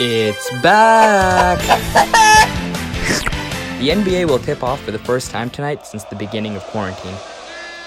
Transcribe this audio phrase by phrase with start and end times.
[0.00, 1.58] It's back!
[3.80, 7.16] the NBA will tip off for the first time tonight since the beginning of quarantine.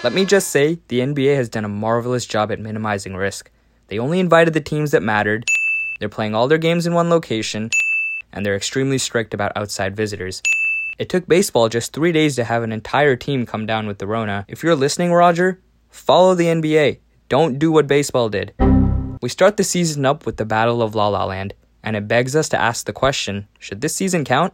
[0.04, 3.50] Let me just say, the NBA has done a marvelous job at minimizing risk.
[3.88, 5.46] They only invited the teams that mattered,
[6.02, 7.70] they're playing all their games in one location,
[8.34, 10.42] and they're extremely strict about outside visitors.
[11.00, 14.08] It took baseball just three days to have an entire team come down with the
[14.08, 14.44] Rona.
[14.50, 17.00] If you're listening, Roger, follow the NBA.
[17.30, 18.54] Don't do what baseball did.
[19.22, 21.54] We start the season up with the Battle of La La Land
[21.84, 24.54] and it begs us to ask the question should this season count?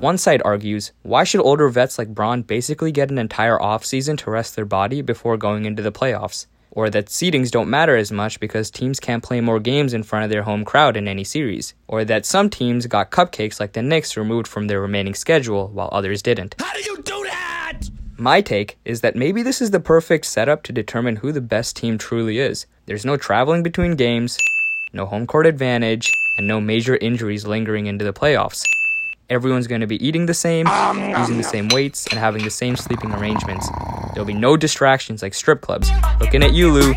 [0.00, 4.30] One side argues, why should older vets like Bron basically get an entire offseason to
[4.30, 6.46] rest their body before going into the playoffs?
[6.70, 10.24] Or that seedings don't matter as much because teams can't play more games in front
[10.24, 11.74] of their home crowd in any series.
[11.86, 15.88] Or that some teams got cupcakes like the Knicks removed from their remaining schedule while
[15.92, 16.56] others didn't.
[16.58, 17.82] How do you do that?
[18.16, 21.76] My take is that maybe this is the perfect setup to determine who the best
[21.76, 22.66] team truly is.
[22.86, 24.36] There's no traveling between games,
[24.92, 28.64] no home court advantage, and no major injuries lingering into the playoffs.
[29.30, 30.66] Everyone's going to be eating the same,
[31.18, 33.68] using the same weights, and having the same sleeping arrangements.
[34.12, 35.90] There'll be no distractions like strip clubs.
[36.20, 36.94] Looking at you, Lou.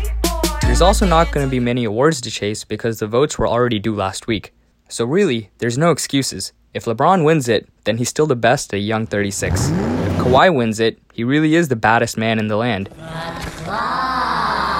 [0.62, 3.78] There's also not going to be many awards to chase because the votes were already
[3.78, 4.52] due last week.
[4.88, 6.52] So, really, there's no excuses.
[6.74, 9.70] If LeBron wins it, then he's still the best at young 36.
[9.70, 9.78] If
[10.18, 12.90] Kawhi wins it, he really is the baddest man in the land.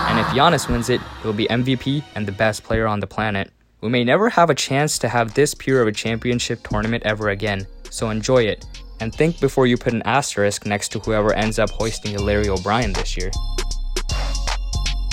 [0.08, 3.50] And if Giannis wins it, he'll be MVP and the best player on the planet.
[3.80, 7.28] We may never have a chance to have this pure of a championship tournament ever
[7.28, 8.66] again, so enjoy it,
[8.98, 12.48] and think before you put an asterisk next to whoever ends up hoisting the Larry
[12.48, 13.30] O'Brien this year.